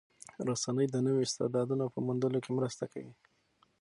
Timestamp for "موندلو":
2.05-2.43